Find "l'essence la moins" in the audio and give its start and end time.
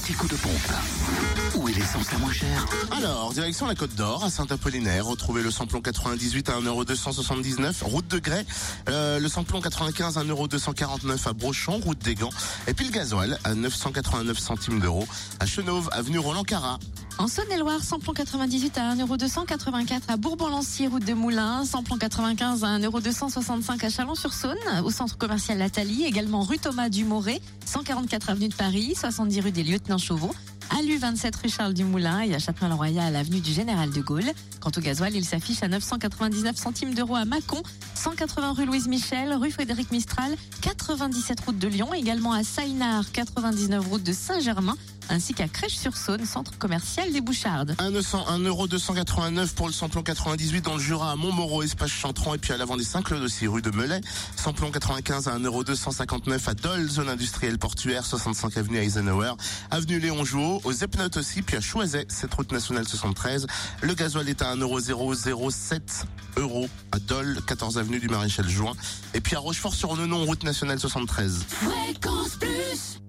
1.74-2.32